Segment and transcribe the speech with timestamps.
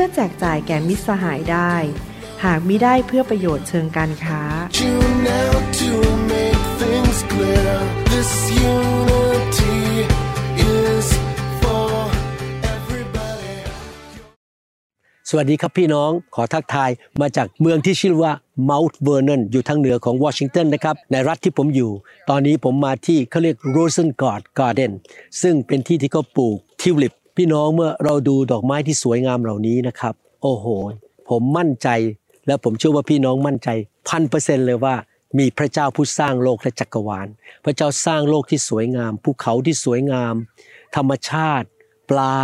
[0.00, 1.72] พื่อแจกจ่ายแก่มิตรสหายได้
[2.44, 4.42] หากมิได้เพื่อประโยชน์เชิงการค้า
[7.32, 7.98] clear.
[15.30, 18.32] สวัสดีครับพี่น้องขอทักทายมาจากเมืองที่ชื่อว่า
[18.68, 21.90] Mount Vernon อยู่ทางเหนือของวอชิงตันนะครับ ในรัฐที่ผมอยู่
[22.30, 24.92] ตอนนี้ผมมาที่เขาเรียก Rosen g a r d Garden
[25.42, 30.66] ซึ่งเป็นที่ที่เขาปลูกทิวลิป พี่น้องเมื่อเราดูดอกไม้ที่สวยงามเหล่านี้นะครับ โอ้โห
[31.28, 31.88] ผมมั่นใจ
[32.46, 33.68] และผมเชื่อว่าพี่น้องมั่นใจ
[34.08, 34.94] พันเปอร์เซ็นเลยว่า
[35.38, 37.28] มีพระเจ้าผู้สร้างโลกและจักรวาล
[37.64, 40.34] พระเจ้าสร้างโลกที่สวยงาม ภูเขาที่สวยงาม
[40.96, 41.68] ธรรมชาติ
[42.10, 42.36] ปลา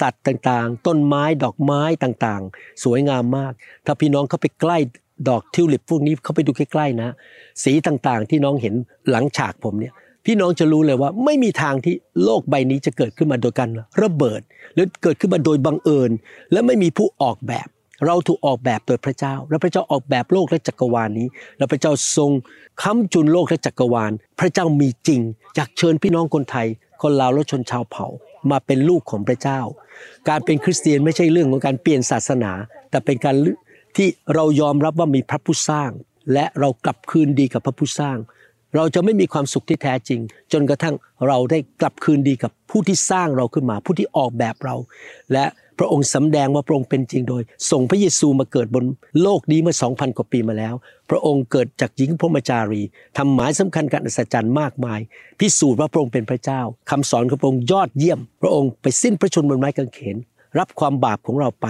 [0.00, 3.52] สัตว์ต่างๆ ต้นไม้ดอกไม้ต่างๆ สวยงามมาก
[3.86, 4.78] ถ้าพี่น้องเข้าไปใกล้
[5.28, 7.10] ดอกทิวลิปพวกนี้เข้าไปดูใกล้ๆนะ
[7.64, 8.74] สีต่างๆที่น้องเห็น
[9.10, 13.68] หลังฉากผมเนี่ย พี่น้องจะรู้เลยว่าไม่มีทางที่โลกใบนี้จะเกิดขึ้นมาโดยการ
[14.02, 14.40] ระเบิด
[14.74, 16.10] หรือเกิดขึ้นมาโดยบังเอิญ
[16.52, 17.68] และไม่มีผู้ออกแบบ
[18.06, 21.28] เราถูกออกแบบโดยพระเจ้า และพระเจ้าออกแบบโลกและจักรวาลนี้
[21.58, 22.30] และพระเจ้าทรง
[22.82, 25.20] ค้ำจุนโลกและจักรวาล พระเจ้ามีจริง
[25.56, 26.66] อยากเชิญพี่น้องคนไทย
[27.02, 28.06] คนลาวและชนชาวเผ่า
[28.50, 29.60] มาเป็นลูกของพระเจ้า
[30.28, 32.52] การเป็นคริสเตียนไม่ใช่เรื่องของการเปลี่ยนศาสนา
[32.90, 33.36] แต่เป็นการ
[33.96, 35.90] ที่เรายอมรับว่ามีพระผู้สร้าง
[36.32, 38.16] และเรากลับคืนดีกับพระผู้สร้าง
[38.76, 40.20] เราจะไม่มีความสุขที่แท้จริง
[40.52, 40.94] จนกระทั่ง
[41.26, 44.74] เราได้กลับคืนดีกับผู้ที่สร้างเราขึ้นมา ผู้ที่ออกแบบเรา
[45.32, 45.44] และ
[45.78, 48.84] พระองค์สำแดงว่าพระองค์เป็นจริงโดย ส่งพระเยซูมาเกิดบน
[49.22, 50.74] โลกนี้เมื่อ 2,000 กว่าปีมาแล้ว
[51.10, 52.82] พระองค์เกิดจากหญิงพรหมจารี
[53.16, 55.00] ทำหมายสำคัญการอัศจรรย์มากมาย
[55.40, 60.16] พิสูจน์ว่าพระองค์เป็นพระเจ้าคำสอนของพระองค์ยอดเยี่ยม พระองค์ไปสิ้นพระชนม์บนไม้กางเขน
[60.58, 61.66] รับความบาปของเราไป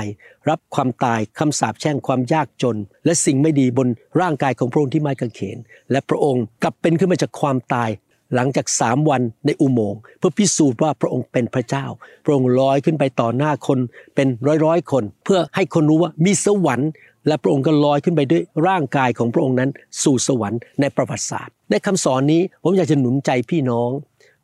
[0.48, 3.88] รับความตายคำสาปแช่งความยากจน และสิ่งไม่ดีบน
[4.20, 5.59] ร่างกายของพระองค์ที่ไม้กางเขน
[5.91, 7.91] และพระองค์กลับเป็นขึ้นมาจากความตาย
[8.34, 11.87] หลังจากสามวันในอุโมงค์เพื่อพิสูจน์ว่าพระองค์เป็นพระเจ้า
[12.25, 13.78] พระองค์ลอยขึ้นไปต่อหน้าคน
[14.15, 16.91] เป็นร้อยร้อยๆคน เพื่อให้คนรู้ว่ามีสวรรค์
[17.26, 19.71] และพระองค์ก็ลอยขึ้นไปด้วยร่างกายของพระองค์นั้น
[20.03, 23.91] สู่สวรรค์ในประวัติศาสตร์ ในคำสอนนี้ผมอยากจะหนุนใจพี่น้อง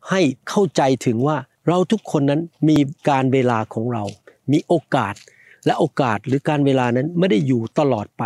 [0.09, 2.77] ให้เข้าใจถึงว่าเราทุกคนนั้นมี
[3.09, 4.03] การเวลาของเรา
[4.51, 5.15] มีโอกาส
[5.65, 8.23] และโอกาสหรือการเวลานั้นไม่ได้อยู่ตลอดไป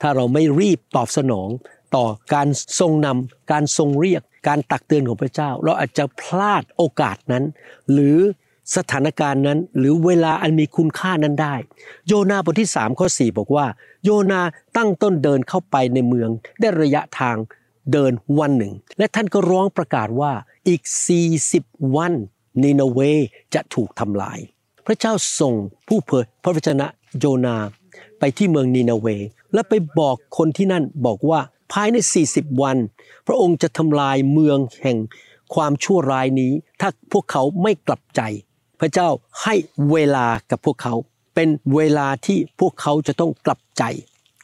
[0.00, 1.48] ถ้าเราไม่รีบตอบสนอง
[1.96, 2.48] ต่อการ
[2.80, 7.44] ทรงนำการทรงเรียก การตักเตือนของพระเจ้า เราอาจจะพลาดโอกาสนั้น
[7.92, 8.18] หรือ
[8.76, 11.54] สถานการณ์นั้น หรือเวลาอันมีคุณค่านั้นได้
[12.06, 13.66] โยนาบทที่3ข้อ4บอกว่า
[14.04, 14.40] โยนา
[14.76, 17.36] ตั้งต้นเดินเข้าไปในเมืองได้ระยะทาง
[17.92, 20.32] เดินวันหนึ่ง และท่านก็ร้องประกาศว่า
[20.68, 20.82] อีก
[21.38, 22.12] 40 วัน
[22.62, 23.00] นีนเว
[23.54, 24.38] จะถูกทำลาย
[24.86, 25.54] พระเจ้าส่ง
[25.88, 26.86] ผู้เผยพระวจนะ
[27.18, 27.56] โยนา
[28.18, 29.06] ไปที่เมืองนีนาเว
[29.54, 31.40] และไปบอกคนที่นั่นบอกว่า
[31.72, 31.96] ภายใน
[32.28, 32.76] 40 วัน
[33.26, 34.98] พระองค์จะทำลายเมืองแห่ง
[35.54, 38.20] ความชั่วร้ายนี้ ถ้าพวกเขาไม่กลับใจ
[38.80, 39.08] พระเจ้า
[39.42, 39.54] ให้
[39.90, 40.94] เวลากับพวกเขา
[41.34, 43.82] เป็นเวลาที่พวกเขาจะต้องกลับใจ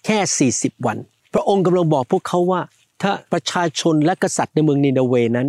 [0.04, 0.98] แค่ 40 วัน
[1.34, 2.62] พระองค์กำลังบอกพวกเขาว่า
[3.03, 5.48] ถ้าประชาชนและกษัตริย์ในเมืองนีนาเวนั้น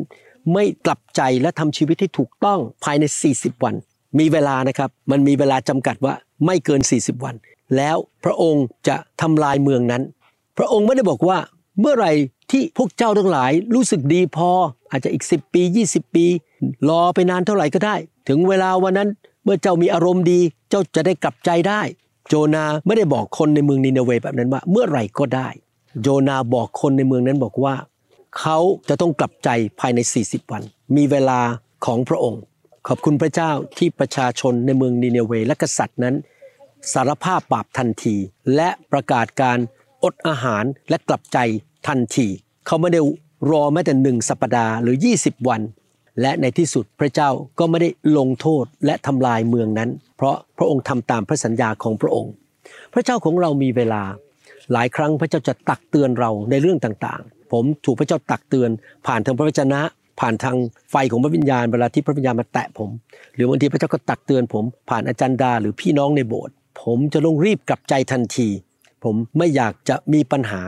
[0.54, 3.76] ไม่กลับใจและทำชีวิตที่ถูกต้องภายใน 40 วัน
[4.20, 6.14] มีเวลานะครับ มันมีเวลาจำกัดว่า
[6.46, 7.36] ไม่เกิน 40 วัน
[7.78, 10.04] แล้วพระองค์จะทำลายเมืองนั้น
[10.58, 11.38] พระองค์ไม่ได้บอกว่า
[11.80, 12.12] เมื่อไหร่
[12.52, 14.50] ที่พวกเจ้าทั้งหลายรู้สึกดีพอ
[14.92, 16.26] อาจจะอีก 10 ปี 20 ปี
[16.90, 17.96] รอไปนานเท่าไหร่ก็ได้
[18.28, 19.10] ถึงเวลาวันนั้น
[19.44, 21.82] เมื่อเจ้ามีอารมณ์ดี เจ้าจะได้กลับใจได้
[22.28, 25.50] โจนาไม่ได้บอกคนในเมืองนินาเวแบบนั้นว่า เมื่อไหร่ก็ได้
[26.02, 27.76] โจนาบอกคนในเมืองนั้นบอกว่า
[28.40, 28.58] เขา
[28.90, 30.62] จะต้องกลับใจภายใน 40 วัน
[30.96, 31.40] มีเวลา
[31.86, 32.42] ของพระองค์
[32.88, 36.16] ขอบคุณพระเจ้าที่ประชาชนในเมืองนินเวและกษัตริย์นั้น
[36.94, 38.16] สารภาพบาปทันที
[38.56, 39.60] และประกาศการ
[40.04, 41.38] อดอาหารและกลับใจ
[41.88, 42.28] ทันที
[42.66, 43.00] เขาไม่ได้
[43.50, 45.62] รอแม้แต่หนึ่งสัปดาห์หรือ 20 วัน
[46.22, 47.30] และในที่สุดพระเจ้า
[47.60, 52.34] ก็ไม่ได้ลงโทษและทำลายเมืองนั้น เพราะพระองค์ทำตามพระสัญญาของพระองค์
[52.94, 54.04] พระเจ้าของเรามีเวลา
[54.72, 58.70] หลายครั้งพระเจ้าจะตักเตือนเราในเรื่องต่างๆ ผมถูกพระเจ้าตักเตือน
[59.08, 59.82] ผ่านทางพระวจนะ
[60.20, 60.58] ผ่านทาง
[60.92, 62.90] ไฟของพระวิญญาณเวลาที่พระวิญญาณมาแตะผม
[63.36, 68.48] หรือบางทีพระเจ้าก็ตักเตือนผม ผ่านอาจารย์ดาหรือพี่น้องในโบสถ์ผมจะลงรีบกลับใจทันที
[69.04, 70.62] ผมไม่อยากจะมีปัญหา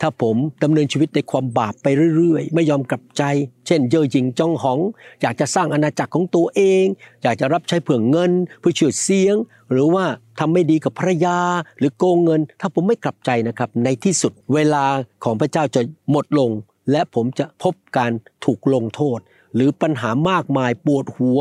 [0.00, 1.86] ถ้าผมดำเนินชีวิตในความบาปไป
[2.16, 3.22] เรื่อยๆ ไม่ยอมกลับใจ
[3.66, 4.78] เช่น เย่อหยิ่งจ้องหอง
[5.22, 6.84] อยากจะสร้างอาณาจักรของตัวเอง
[7.22, 9.36] อยากจะรับใช้เพื่อเงินเพื่อชื่อเสียง
[9.70, 10.04] หรือว่า
[10.38, 11.38] ทำไม่ดีกับภรรยา
[11.78, 14.84] หรือโกงเงิน ถ้าผมไม่กลับใจนะครับ ในที่สุดเวลา
[15.24, 15.80] ของพระเจ้าจะ
[16.10, 16.50] หมดลง
[16.90, 18.12] และผมจะพบการ
[18.44, 19.18] ถูกลงโทษ
[19.54, 21.40] หรือปัญหามากมายปวดหัว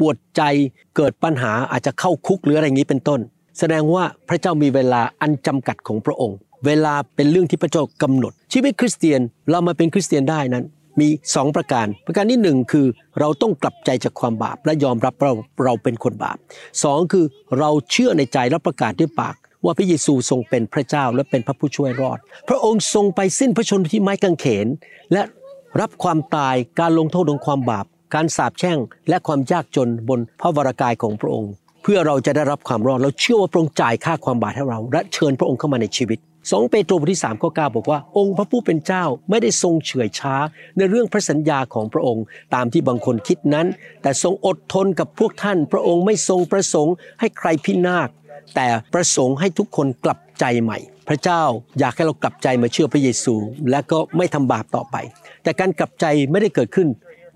[0.00, 0.42] ปวดใจ
[0.96, 3.20] เกิดปัญหาอาจจะเข้าคุกหรืออะไรอย่างนี้เป็นต้น
[3.58, 10.64] แสดงว่าพระเจ้ามีเวลาอันจำกัดของพระองค์ เวลาเป็นเรื่องที่พระเจ้ากำหนด ชีวิตคริสเตียนเรามาเป็นคริสเตียนได้นั้น
[11.00, 12.86] มีสองประการ ประการที่หนึ่งคือ
[13.20, 15.32] เราต้องกลับใจจากความบาปและยอมรับเรา
[15.64, 16.36] เราเป็นคนบาป
[16.82, 17.24] สองคือ
[17.58, 22.18] เราเชื่อในใจและประกาศด้วยปาก ว่าพระเยซูทรงเป็นพระเจ้าและเป็นพระผู้ช่วยรอด
[22.48, 24.66] พระองค์ทรงไปสิ้นพระชนที่ไม้กางเขน
[25.12, 25.22] และ
[25.80, 28.78] รับความตายการลงโทษของความบาป การสาปแช่ง
[29.08, 36.18] และความยากจนบนพระวรากายของพระองค์ เพื่อเราจะได้รับความรอด เราเชื่อว่าพระองค์จ่ายค่าความบาปให้เรา และเชิญพระองค์เข้ามาในชีวิต
[36.50, 40.34] สองเปโตรบทที่3ข้อ9บอกว่า องค์พระผู้เป็นเจ้าไม่ได้ทรงเฉื่อยช้า
[40.76, 42.24] ในเรื่องพระสัญญาของพระองค์
[42.54, 43.66] ตามที่บางคนคิดนั้น
[44.02, 48.08] แต่ทรงอดทนกับพวกท่าน พระองค์ไม่ทรงประสงค์ให้ใครพินาศ
[48.54, 50.78] แต่ประสงค์ให้ทุกคนกลับใจใหม่
[51.08, 51.42] พระเจ้า
[51.78, 53.34] อยากให้เรากลับใจมาเชื่อพระเยซู
[53.70, 54.96] และก็ไม่ทำบาปต่อไป
[55.42, 56.88] แต่การกลับใจไม่ได้เกิดขึ้น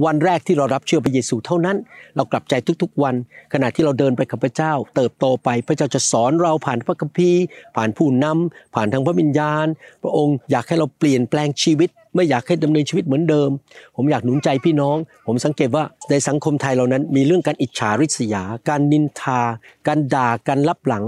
[0.07, 1.77] วันแรกที่เรารับเชื่อพระเยซูเท่านั้น
[2.17, 3.15] เรากลับใจทุกๆวัน
[3.53, 7.43] ขณะที่เราเดินไปกับพระเจ้า เติบโตไปพระเจ้าจะสอนเราผ่านพระคัมภีร์
[7.77, 9.67] ผ่านผู้นำผ่านทางพระวิญญาณ
[10.03, 13.51] พระองค์อยากให้เราเปลี่ยนแปลงชีวิต ไม่อยากให้ดำเนินชีวิตเหมือนเดิม
[13.97, 14.97] ผมอยากหนุนใจพี่น้อง
[15.27, 19.41] ผมสังเกตว่าในสังคมไทยเรานั้น มีเรื่องการอิจฉาริษยา การนินทา
[19.87, 21.05] การด่าการลับหลัง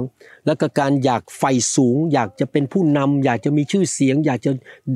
[0.46, 1.42] แล้วก็การอยากไฟ
[1.74, 4.50] สูง อยากจะเป็นผู้นำอยากจะมีชื่อเสียง อยากจะ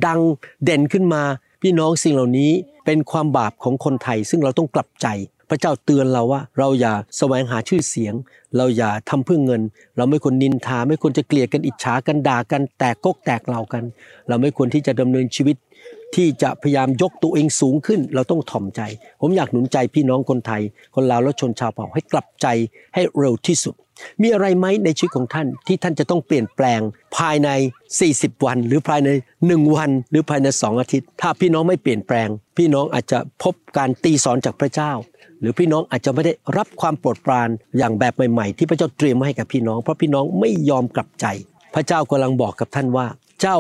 [0.07, 0.21] ดัง
[0.65, 1.23] เด่นขึ้นมา
[1.63, 2.53] พี่น้องสิ่งเหล่านี้
[2.87, 5.09] เป็นความบาปของคนไทย ซึ่งเราต้องกลับใจ
[5.51, 8.15] พระเจ้าเตือนเราว่าเราอย่าแสวงหาชื่อเสียง
[8.57, 9.63] เราอย่าทำเพื่อเงิน
[9.97, 13.85] เราไม่ควรนินทา ไม่ควรจะเกลียดกันอิจฉากันด่ากันแตกกกแตกเหล่ากัน
[14.29, 15.57] เราไม่ควรที่จะดำเนินชีวิต
[16.15, 18.81] ที่จะพยายามยกตัวเองสูงขึ้น เราต้องถ่อมใจ
[19.21, 20.63] ผมอยากหนุนใจพี่น้องคนไทย
[20.95, 22.47] คนลาวและชนชาวเผ่าให้กลับใจ
[22.95, 23.75] ให้เร็วที่สุด
[24.23, 26.81] มีอะไรไหมในชีวิตของท่านที่ท่านจะต้องเปลี่ยนแปลง
[27.17, 27.51] ภายใน
[27.97, 29.09] 40 วัน หรือภายใน
[29.43, 32.29] 1 วัน หรือภายใน 2 อาทิตย์ ถ้าพี่น้องไม่เปลี่ยนแปลง
[32.59, 34.93] พี่น้องอาจจะพบการตีสอนจากพระเจ้า
[35.41, 37.49] หรือพี่น้องอาจจะไม่ได้รับความโปรดปราน
[37.79, 41.27] อย่างแบบใหม่ๆ ที่พระเจ้าเตรียมมาให้กับพี่น้อง เพราะพี่น้องไม่ยอมกลับใจ
[41.75, 43.07] พระเจ้ากำลังบอกกับท่านว่า
[43.41, 43.57] เจ้า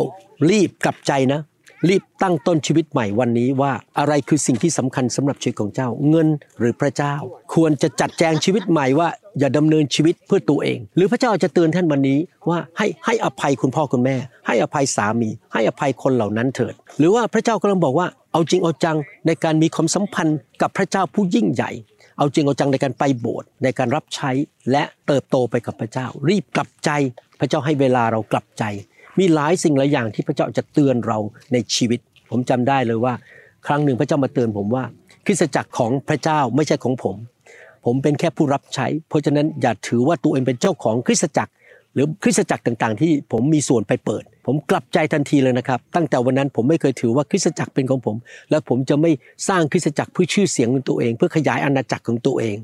[0.51, 1.41] รีบกลับใจนะ
[1.89, 7.15] รีบตั้งต้นชีวิตใหม่วันนี้ว่าอะไรคือสิ่งที่สำคัญสำหรับชีวิตของเจ้า เงินหรือพระเจ้า
[7.55, 9.09] ควรจะจัดแจงชีวิตใหม่ว่า
[9.39, 12.19] อย่าดำเนินชีวิตเพื่อตัวเอง หรือพระเจ้าจะเตือนท่านวันนี้
[12.49, 18.97] ว่าให้ให้อภัยคุณพ่อคุณแม่ ให้อภัยสามี ให้อภัยคนเหล่านั้นเถิด หรือว่าพระเจ้ากำลังบอกว่าเอาจริงเอาจัง
[19.27, 21.71] ในการมีความสัมพันธ์กับพระเจ้าผู้ยิ่งใหญ่
[22.19, 24.31] เอาจริงเอาจังในการไปโบสถ์ในการรับใช้
[24.71, 26.91] และเติบโตไปกับพระเจ้า รีบกลับใจ
[27.41, 28.65] พระเจ้าให้เวลาเรากลับใจ
[29.19, 31.19] มีหลายสิ่งหลายอย่างที่พระเจ้าจะเตือนเรา
[31.53, 32.01] ในชีวิต
[32.31, 33.15] ผมจำได้เลยว่า
[33.67, 34.85] ครั้งหนึ่งพระเจ้ามาเตือนผมว่า
[35.27, 37.17] คริสตจักรของพระเจ้าไม่ใช่ของผม
[37.85, 41.53] ผมเป็นแค่ผู้รับใช้ เพราะฉะนั้นอย่าถือว่าตัวเองเป็นเจ้าของคริสตจักร
[41.95, 48.17] หรือคริสตจักรต่างๆ ที่ผมมีส่วนไปเปิด ผมกลับใจทันทีเลยนะครับ ตั้งแต่วันนั้นผมไม่เคยถือว่าคริสตจักรเป็นของผม
[48.51, 49.11] และผมจะไม่
[49.49, 52.57] สร้างคริสตจักรเพื่อชื่อเสียงของตัวเอง เพื่อขยายอาณาจักรของตัวเอง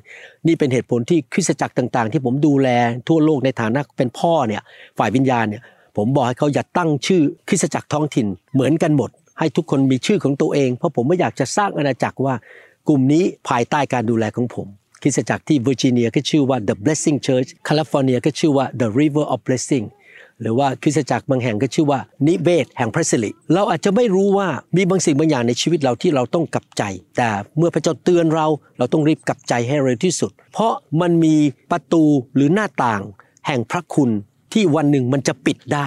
[0.46, 2.68] นี่เป็นเหตุผลที่คริสตจักรต่างๆ ที่ผมดูแล
[3.08, 4.62] ทั่วโลกในฐานะเป็นพ่อเนี่ย
[4.98, 5.62] ฝ่ายวิญญาณเนี่ย
[5.98, 12.34] ผมบอกให้เขาอย่าตั้งชื่อคริสตจักรท้องถิ่นเหมือนกันหมด ให้ทุกคนมีชื่อของตัวเอง เพราะผมไม่อยากจะสร้างอาณาจักรว่า
[12.88, 14.66] กลุ่มนี้ภายใต้การดูแลของผม
[15.02, 19.86] คริสตจักรที่เวอร์จิเนียก็ชื่อว่า The Blessing Church แคลิฟอร์เนียก็ชื่อว่า The River of Blessing
[20.40, 26.82] หรือว่าคริสตจักรบางแห่งก็ชื่อว่านิเวศแห่งพระสิริเราอาจจะไม่รู้ว่ามีบางสิ่งบางอย่างในชีวิตเราที่เราต้องกลับใจ
[27.16, 28.46] แต่เมื่อพระเจ้าเตือนเรา
[28.78, 31.34] เราต้องรีบกลับใจให้เร็วที่สุด เพราะมันมี
[31.70, 33.02] ประตูหรือหน้าต่าง
[33.46, 34.10] แห่งพระคุณ
[34.52, 35.86] ที่วันหนึ่งมันจะปิดได้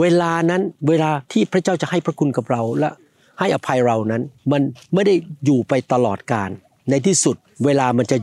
[0.00, 2.90] เวลานั้นเวลาที่พระเจ้าจะให้พระคุณกับเราและ
[3.38, 4.62] ให้อภัยเรานั้น มัน
[4.94, 5.14] ไม่ได้
[5.44, 6.50] อยู่ไปตลอดกาล
[6.90, 8.16] ในที่สุดเวลามันจะ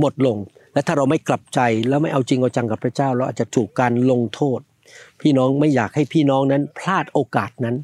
[0.00, 0.36] หมดลง
[0.72, 4.60] และถ้าเราไม่กลับใจแล้วไม่เอาจริงเอาจังกับพระเจ้า เราอาจจะถูกการลงโทษ
[5.20, 7.76] พี่น้องไม่อยากให้พี่น้องนั้นพลาดโอกาสนั้น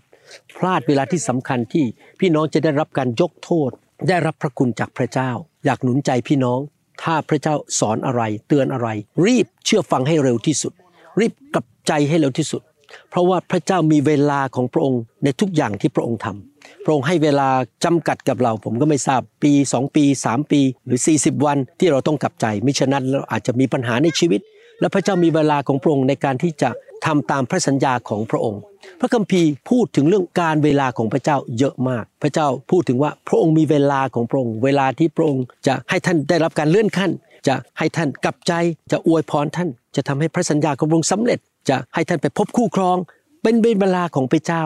[0.56, 1.84] พลาดเวลาที่สำคัญที่
[2.20, 3.70] พี่น้องจะได้รับการยกโทษ
[4.08, 5.30] ได้รับพระคุณจากพระเจ้า
[5.64, 6.60] อยากหนุนใจพี่น้อง
[7.02, 8.88] ถ้าพระเจ้าสอนอะไร เตือนอะไร
[9.26, 10.72] รีบเชื่อฟังให้เร็วที่สุด
[11.20, 12.62] รีบกลับใจให้เร็วที่สุด
[13.10, 17.48] เพราะว่าพระเจ้ามีเวลาของพระองค์ในทุกอย่างที่พระองค์ทำพระองค์ให้เวลา
[17.84, 24.40] จำกัดกับเรา ผมก็ไม่ทราบปี 2 ปี 3 ปี หรือ 40 วันที่เราต้องกลับใจมิฉะนั้นเราอาจจะมีปัญหาในชีวิต
[24.80, 26.70] และพระเจ้ามีเวลาของพระองค์ในการที่จะ
[27.06, 28.60] ทำตามพระสัญญาของพระองค์
[29.00, 37.10] พระคัมภีร์พูดถึงเรื่องการเวลาของพระเจ้าเยอะมาก พระเจ้าพูดถึงว่าพระองค์มีเวลาของพระองค์ เวลาที่พระองค์จะให้ท่านได้รับการเลื่อนขั้น
[37.46, 38.52] จะให้ท่านกลับใจ
[38.92, 42.96] จะอวยพรท่าน จะทำให้พระสัญญาของพระองค์สำเร็จ จะให้ท่านไปพบคู่ครอง
[43.42, 44.64] เป็นเวลาของพระเจ้า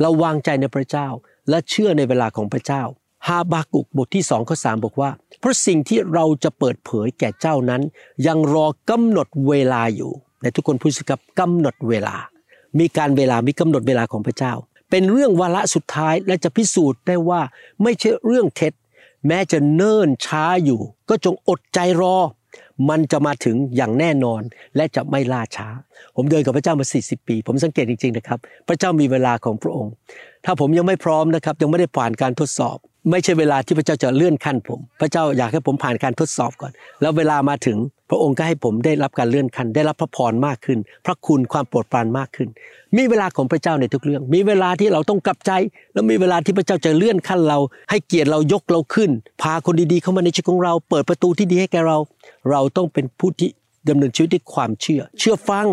[0.00, 1.08] เราวางใจในพระเจ้า
[1.48, 2.82] และเชื่อในเวลาของพระเจ้า
[3.26, 5.10] ฮาบากุกบทที่สองข้อสามบอกว่า
[5.40, 7.82] เพราะสิ่งที่เราจะเปิดเผยแก่เจ้านั้น
[8.26, 10.12] ยังรอกำหนดเวลาอยู่
[10.42, 12.16] ในทุกคนพูดสิครับกำหนดเวลา
[12.78, 14.52] มีการเวลามีกำหนดเวลาของพระเจ้า
[14.90, 17.40] เป็นเรื่องวาระสุดท้ายและจะพิสูจน์ได้ว่า
[17.82, 18.72] ไม่ใช่เรื่องเท็จ
[19.26, 22.16] แม้จะเนิ่นช้าอยู่ ก็จงอดใจรอ
[22.88, 24.42] มันจะมาถึงอย่างแน่นอน
[24.76, 25.68] และจะไม่ล่าช้า
[26.16, 29.92] ผมเดินกับพระเจ้ามา 40 ปี ผมสังเกตจริงๆนะครับ พระเจ้ามีเวลาของพระองค์
[30.44, 32.76] ถ้าผมยังไม่พร้อมนะครับยังไม่ได้ผ่านการทดสอบ
[33.10, 37.76] ไม่ใช่เวลาที่พระเจ้าจะเลื่อนขั้นผม พระเจ้าอยากให้ผมผ่านการทดสอบก่อน แล้วเวลามาถึง
[38.10, 42.48] พระองค์ก็ให้ผมได้รับการเลื่อนขั้นได้รับพระพรมากขึ้น พระคุณความโปรดปรานมากขึ้น
[42.96, 45.52] มีเวลาของพระเจ้าในทุกเรื่อง มีเวลาที่เราต้องกลับใจ
[45.92, 47.58] แล้วมีเวลาที่พระเจ้าจะเลื่อนขั้นเรา
[47.90, 49.10] ให้เกียรติเรายกเราขึ้น
[49.42, 51.96] พาคนดีๆเข้ามาในชีวิตของเรา เปิดประตูที่ดีให้แก่เรา
[52.50, 53.50] เราต้องเป็นผู้ที่
[53.88, 55.66] ดำเนินชีวิตด้วยความเชื่อ เชื่อฟัง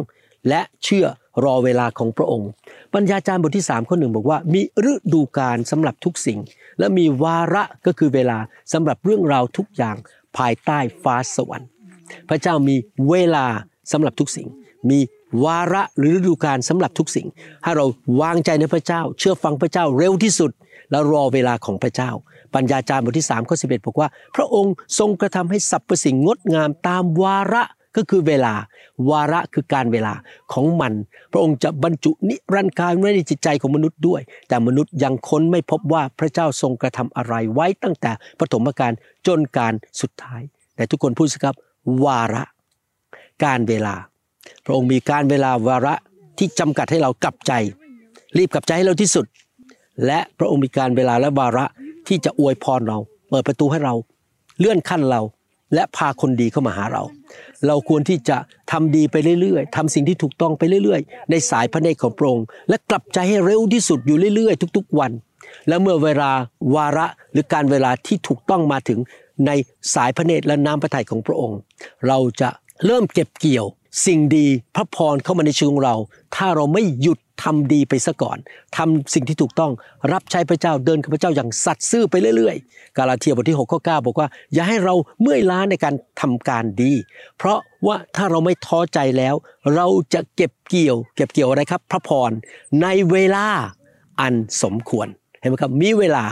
[0.49, 1.05] และเชื่อ
[1.43, 2.49] รอเวลาของพระองค์
[2.93, 6.39] ปัญญาจารย์บทที่3ข้อหนึ่งบอกว่ามีฤดูกาลสำหรับทุกสิ่ง
[6.79, 8.37] และมีวาระก็คือเวลา
[8.73, 9.95] สำหรับเรื่องราวทุกอย่าง
[10.37, 11.69] ภายใต้ฟ้าสวรรค์
[12.29, 12.75] พระเจ้ามี
[13.09, 13.45] เวลา
[13.91, 14.47] สำหรับทุกสิ่ง
[14.89, 14.99] มี
[15.45, 17.27] วาระหรือฤดูกาลสำหรับทุกสิ่ง
[17.63, 17.85] ให้เรา
[18.21, 20.51] วางใจในพระเจ้า เชื่อฟังพระเจ้าเร็วที่สุด
[20.91, 22.11] แล้วรอเวลาของพระเจ้า
[22.55, 27.63] ปัญญาจารย์บทที่3ข้อ11บอกว่า พระองค์ทรงกระทำให้สรรพสิ่งงดงามตามวาระ
[27.95, 28.53] ก็คือเวลา
[29.09, 30.13] วาระคือการเวลา
[30.53, 30.93] ของมัน
[31.31, 38.91] พระองค์จะบรรจุนิรันดร์การไว้ในจิตใจของมนุษย์ด้วย แต่มนุษย์ยังค้นไม่พบว่าพระเจ้าทรงกระทำอะไรไว้ตั้งแต่ปฐมกาล
[39.27, 40.41] จนการสุดท้าย
[40.75, 41.55] แต่ทุกคนพูดสิครับ
[42.05, 42.43] วาระ
[43.43, 43.95] การเวลา
[44.65, 45.95] พระองค์มีการเวลาวาระ
[46.37, 47.51] ที่จำกัดให้เรากลับใจ
[48.37, 49.25] รีบกลับใจให้เราที่สุด
[50.05, 51.65] และพระองค์มีการเวลาและวาระ
[52.07, 52.97] ที่จะอวยพรเรา
[53.29, 53.93] เปิดประตูให้เรา
[54.59, 55.21] เลื่อนขั้นเรา
[55.73, 57.03] และพาคนดีเข้ามาหาเรา
[57.67, 58.37] เราควรที่จะ
[58.71, 65.11] ทำดีไปเรื่อยๆทำสิ่งที่ถูกต้องไปเรื่อยๆ ในสายพระเนตรของพระองค์และกลับใจให้เร็วที่สุดอยู่เรื่อยๆ ทุกๆวัน
[65.67, 66.31] และเมื่อเวลา
[66.75, 68.99] วาระหรือการเวลาที่ถูกต้องมาถึง
[69.47, 69.51] ใน
[69.95, 71.59] สายพระเนตรและน้ำพระทัยของพระองค์
[72.07, 72.49] เราจะ
[72.85, 73.65] เริ่มเก็บเกี่ยว
[74.05, 75.95] สิ่งดีพระพรเข้ามาในชีวิตของเรา
[76.35, 78.37] ถ้าเราไม่หยุดทำดีไปซะก่อน
[78.77, 79.71] ทำสิ่งที่ถูกต้อง
[80.13, 86.93] รับใช้พระเจ้าเดินกับพระเจ้าอย่างสัตย์ซื่อไปเรื่อยๆ กาลาเทียบทที่6ข้อ9บอกว่า อย่าให้เราเมื่อยล้าในการทำการดี
[87.37, 89.35] เพราะว่าถ้าเราไม่ท้อใจแล้ว
[89.75, 92.31] เราจะเก็บเกี่ยว เก็บเกี่ยวอะไรครับ พระพร
[92.81, 93.45] ในเวลา
[94.21, 95.07] อันสมควร
[95.39, 96.23] เห็นไหมครับมีเวลา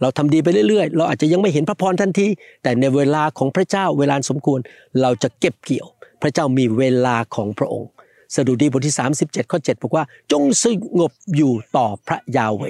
[0.00, 2.26] เราทำดีไปเรื่อยๆ เราอาจจะยังไม่เห็นพระพรทันที
[2.62, 4.60] แต่ในเวลาของพระเจ้าเวลาสมควร
[5.00, 5.86] เราจะเก็บเกี่ยว
[6.22, 7.88] พระเจ้ามีเวลาของพระองค์
[8.34, 10.64] สดุดีบทที่ 37 ข้อ 7 บอกว่า จงส
[10.98, 12.62] งบอยู่ต่อพระยาเว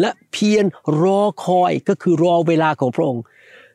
[0.00, 0.64] และเพียร
[1.00, 3.22] รอคอยก็คือรอเวลาของพระองค์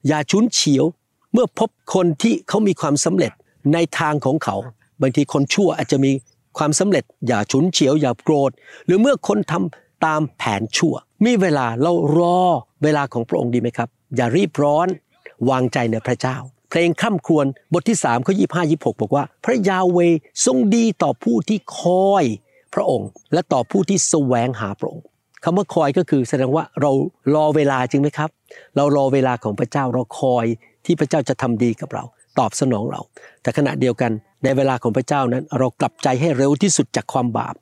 [0.07, 0.86] อย่าชุนเฉียว
[1.33, 3.31] เมื่อพบคนที่เขามีความสำเร็จ
[3.74, 4.55] ในทางของเขา
[5.01, 6.12] บางทีคนชั่วอาจจะมี
[6.57, 8.51] ความสำเร็จ อย่าฉุนเฉียวอย่าโกรธ
[8.86, 12.39] หรือเมื่อคนทำตามแผนชั่ว มีเวลาเรารอ
[12.83, 14.87] เวลาของพระองค์ดีไหมครับ อย่ารีบร้อน
[15.49, 16.37] วางใจในพระเจ้า
[16.69, 19.99] เพลงข้ามครวญบทที่3ข้อ25 26บอกว่า พระยาเว
[20.45, 22.23] ทรงดีต่อผู้ที่คอย
[22.73, 25.05] พระองค์ และต่อผู้ที่แสวงหาพระองค์
[25.43, 26.91] คำว่าคอยก็คือแสดงว่าเรา
[27.35, 28.29] รอเวลาจริงไหมครับ
[28.75, 30.45] เรารอเวลาของพระเจ้าเราคอย
[30.85, 32.03] ที่พระเจ้าจะทำดีกับเรา
[32.39, 33.01] ตอบสนองเรา
[33.41, 34.11] แต่ขณะเดียวกัน
[34.43, 37.55] ในเวลาของพระเจ้านั้น เรากลับใจให้เร็วที่สุดจากความบาป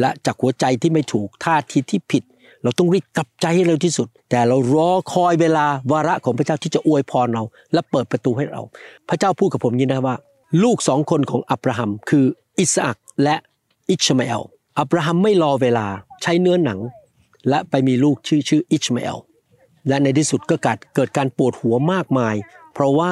[0.00, 2.22] และจากหัวใจที่ไม่ถูกท่าทีที่ผิด
[2.62, 8.62] เราต้องรีบกลับใจให้เร็วที่สุด แต่เรารอคอยเวลาวาระของพระเจ้าที่จะอวยพรเรา และเปิดประตูให้เรา
[9.08, 10.16] พระเจ้าพูดกับผมย่างนี้นะว่า
[10.62, 12.24] ลูกสองคนของอับราฮัม คือ
[12.58, 13.36] อิสอักและ
[13.90, 14.42] อิชมาเอล
[14.78, 15.86] อับราฮัมไม่รอเวลา
[16.22, 16.78] ใช้เนื้อหนัง
[17.48, 19.18] และไปมีลูกชื่อชื่ออิชมาเอล
[19.88, 22.34] และในที่สุดก็เกิดเกิดการปวดหัวมากมาย
[22.74, 23.10] เพราะว่า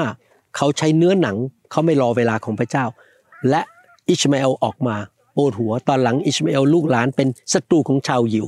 [0.56, 1.36] เขาใช้เนื้อหนัง
[1.70, 2.84] เขาไม่รอเวลาของพระเจ้า
[3.50, 3.62] และ
[4.08, 4.96] อิชมาเอลออกมา
[5.36, 8.46] ปวดหัวตอนหลังอิชมาเอลลูกหลานเป็นศัตรูของชาวยิว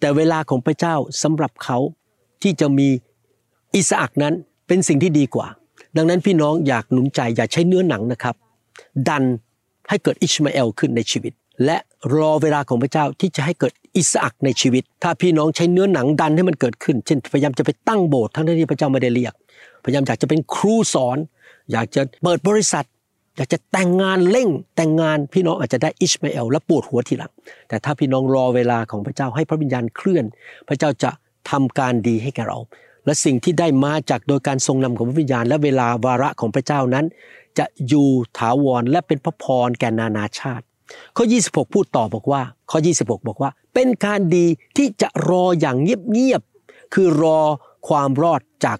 [0.00, 1.78] แต่เวลาของพระเจ้าสำหรับเขา
[2.42, 2.88] ที่จะมี
[3.74, 4.34] อิสอักนั้น
[4.66, 5.48] เป็นสิ่งที่ดีกว่า
[5.96, 8.34] ดังนั้นพี่น้องอยากหนุนใจอย่าใช้เนื้อหนังนะครับ
[9.08, 9.24] ดัน
[9.88, 11.32] ให้เกิดอิชมาเอลขึ้นในชีวิต
[11.64, 11.76] และ
[12.14, 19.34] รอเวลาของพระเจ้าที่จะให้เกิดอิสอักในชีวิต ถ้าพี่น้องใช้เนื้อหนังดันให้มันเกิดขึ้น เช่นพยายามจะไปตั้งโบสถ์ทั้งที่พระเจ้าไม่ได้เรียก
[19.84, 21.18] พยายามอยากจะเป็นครูสอน
[21.72, 22.84] อยากจะเปิดบริษัท
[23.40, 27.32] อยากจะแต่งงานเร่งแต่งงานพี่น้องอาจจะได้อิชมาเอลและปวดหัวทีหลัง
[27.68, 30.24] แต่ถ้าพี่น้องรอเวลาของพระเจ้าให้พระวิญญาณเคลื่อน
[30.68, 31.10] พระเจ้าจะ
[31.50, 32.58] ทำการดีให้แก่เรา
[33.04, 37.06] และสิ่งที่ได้มาจากโดยการทรงนำของพระวิญญาณ และเวลาวาระของพระเจ้านั้น
[37.58, 40.64] จะอยู่ถาวรและเป็นพระพรแก่นานาชาติ
[41.16, 47.40] ข้อ 26 พูดต่อบอกว่า ข้อ 26 บอกว่า เป็นการดีที่จะรออย่างเงียบๆคือรอ
[47.88, 48.78] ความรอดจาก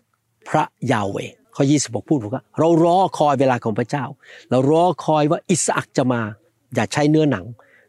[0.49, 1.17] พระยาเว
[1.57, 4.05] ข้อ 26 พูดบอกว่า เรารอคอยเวลาของพระเจ้า
[4.51, 6.21] เรารอคอยว่าอิสอักจะมา
[6.75, 7.45] อย่าใช้เนื้อหนัง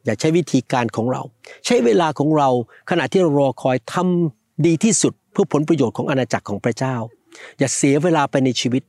[0.06, 1.22] อย่าใช้วิธีการของเรา
[1.66, 2.50] ใช้เวลาของเรา
[2.90, 6.96] ขณะที่เรารอคอยทำดีที่สุดเพื่อผลประโยชน์ของอาณาจักรของพระเจ้า
[7.60, 8.84] อย่าเสียเวลาไปในชีวิต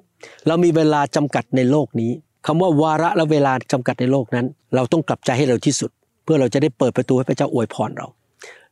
[0.46, 2.12] เรามีเวลาจำกัดในโลกนี้
[2.46, 5.90] คำว่าวาระและเวลาจำกัดในโลกนั้น เราต้องกลับใจให้เร็วที่สุด
[6.24, 8.06] เพื่อเราจะได้เปิดประตูให้พระเจ้าอวยพรเรา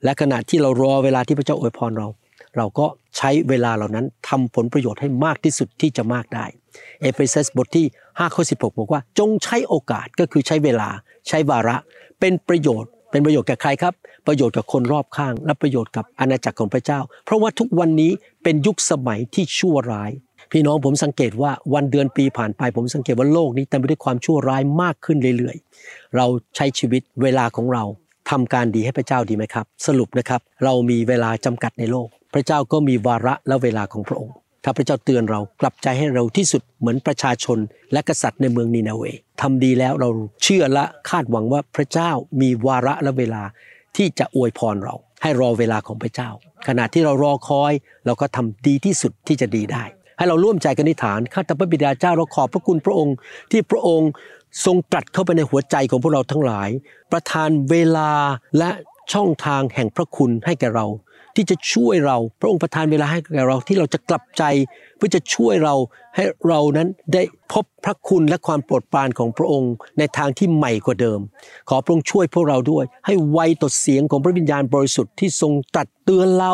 [0.05, 2.09] และขณะที่เรารอเวลาที่พระเจ้าอวยพรเรา
[2.57, 6.47] เราก็ใช้เวลาเหล่านั้นทำผลประโยชน์ให้มากที่สุดที่จะมากได้
[7.01, 10.89] เอเฟซัสบทที่5ข้อ16 บอกว่าจงใช้โอกาสก็คือใช้เวลา
[11.29, 11.77] ใช้วาระ
[12.21, 13.95] เป็นประโยชน์ เป็นประโยชน์แก่ใครครับ
[14.27, 20.11] ประโยชน์กับคนรอบข้าง และประโยชน์กับอาณาจักรของพระเจ้า เพราะว่าทุกวันนี้เป็นยุคสมัยที่ชั่วร้าย
[20.53, 26.27] พี่น้องผมสังเกตว่าวันเดือนปีผ่านไปผมสังเกตว่าโลกนี้เต็มไปด้วยความชั่วร้ายมากขึ้นเรื่อยๆ เรา
[26.57, 27.85] ใช้ชีวิตเวลาของเรา
[28.31, 37.59] ทำการดีให้พระเจ้าดีไหมครับ สรุปนะครับ เรามีเวลาจำกัดในโลก พระเจ้าก็มีวาระและเวลาของพระองค์ ถ้าพระเจ้าเตือนเรากลับใจให้เร็วที่สุดเหมือนประชาชน
[37.93, 39.03] และกษัตริย์ในเมืองนีนาเว
[39.41, 40.09] ทำดีแล้วเรา
[40.43, 42.11] เชื่อและคาดหวังว่าพระเจ้า
[42.41, 43.43] มีวาระและเวลา
[43.97, 46.31] ที่จะอวยพรเรา ให้รอเวลาของพระเจ้า
[46.69, 47.73] ขณะที่เรารอคอย
[48.07, 49.85] เราก็ทำดีที่สุดที่จะดีได้
[50.17, 53.15] ให้เราร่วมใจกันนิฐานข้าแต่พระบิดาเจ้าเราขอบพระคุณพระองค์
[53.51, 54.11] ที่พระองค์
[54.65, 56.69] ทรงตรัสเข้าไปในหัวใจของพวกเราทั้งหลาย
[57.13, 58.13] ประทานเวลา
[58.59, 58.71] และ
[59.13, 60.87] ช่องทางแห่งพระคุณให้แก่เรา
[61.37, 64.43] ที่จะช่วยเรา พระองค์ประทานเวลาให้แก่เราที่เราจะกลับใจ
[64.97, 65.75] เพื่อจะช่วยเรา
[66.17, 67.23] ให้เรานั้นได้
[67.53, 71.21] พบพระคุณและความโปรดปรานของพระองค์ในทางที่ใหม่กว่าเดิม
[71.69, 76.53] ขอพระองค์ช่วยพวกเราด้วย ให้ไวต่อเสียงของพระวิญญาณบริสุทธิ์ที่ทรงตรัสเตือนเรา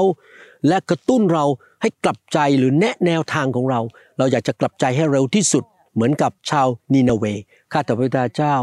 [0.68, 1.45] และกระตุ้นเรา
[1.83, 3.80] ให้กลับใจหรือแนะแนวทางของเรา
[4.18, 5.64] เราอยากจะกลับใจให้เร็วที่สุด
[5.95, 7.25] เหมือนกับชาวนีนาเว
[7.73, 8.56] ข้าแต่พระบิดาเจ้า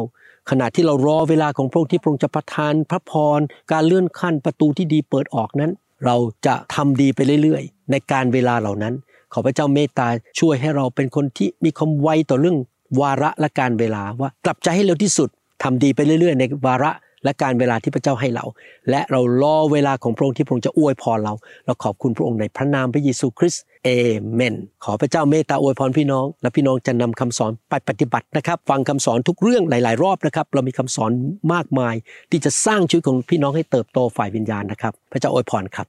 [0.50, 3.40] ขณะที่เรารอเวลาของพระองค์ที่พระองค์จะประทานพระพร
[3.72, 5.72] การเลื่อนขั้นประตูที่ดีเปิดออกนั้น
[6.06, 8.94] เราจะทำดีไปเรื่อยๆ ในการเวลาเหล่านั้น
[9.34, 10.08] ขอพระเจ้าเมตตา
[10.40, 12.58] ช่วยให้เราเป็นคนที่มีความไวต่อเรื่อง
[13.02, 15.30] วาระและการเวลาว่ากลับใจให้เร็วที่สุด
[15.64, 16.92] ทำดีไปเรื่อยๆ ในวาระ
[17.24, 18.46] และการเวลาที่พระเจ้าให้เรา
[18.90, 21.34] และเรารอเวลาของพระองค์ที่พระองค์จะอวยพรเรา
[21.66, 23.90] เราขอบคุณพระองค์ในพระนามพระเยซูคริสต์เอ
[24.34, 31.12] เมน ขอพระเจ้าเมตตาอวยพรพี่น้อง และพี่น้องจะนำคำสอนไปปฏิบัตินะครับ ฟังคำสอนทุกเรื่องหลาย ๆ รอบนะครับ เรามีคำสอน
[31.54, 31.96] มากมาย
[32.32, 35.88] ที่จะสร้างชีวิตของพี่น้องให้เติบโตฝ่ายวิญญาณนะครับ พระเจ้าอวยพรครับ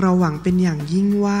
[0.00, 1.40] เราหวังเป็นอย่างยิ่งว่า